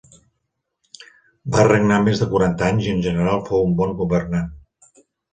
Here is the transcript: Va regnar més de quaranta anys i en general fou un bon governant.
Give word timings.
Va 1.55 1.65
regnar 1.67 1.99
més 2.05 2.21
de 2.23 2.27
quaranta 2.31 2.65
anys 2.73 2.87
i 2.87 2.93
en 2.93 3.03
general 3.09 3.43
fou 3.51 3.67
un 3.67 3.75
bon 3.83 3.93
governant. 4.01 4.49